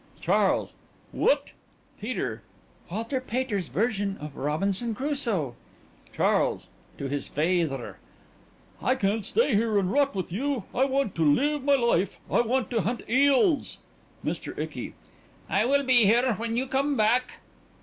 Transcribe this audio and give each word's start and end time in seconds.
CHARLES: 0.19 0.73
What? 1.11 1.51
PETER: 1.99 2.41
Walter 2.89 3.21
Pater's 3.21 3.67
version 3.69 4.17
of 4.19 4.35
"Robinson 4.35 4.95
Crusoe." 4.95 5.53
CHARLES: 6.11 6.69
(To 6.97 7.07
his 7.07 7.27
feyther) 7.27 7.97
I 8.81 8.95
can't 8.95 9.23
stay 9.23 9.53
here 9.53 9.77
and 9.77 9.91
rot 9.91 10.15
with 10.15 10.31
you. 10.31 10.63
I 10.73 10.85
want 10.85 11.13
to 11.17 11.23
live 11.23 11.63
my 11.63 11.75
life. 11.75 12.19
I 12.31 12.41
want 12.41 12.71
to 12.71 12.81
hunt 12.81 13.03
eels. 13.07 13.77
MR. 14.25 14.57
ICKY: 14.57 14.95
I 15.47 15.65
will 15.65 15.83
be 15.83 16.05
here... 16.05 16.33
when 16.33 16.57
you 16.57 16.65
come 16.65 16.97
back.... 16.97 17.33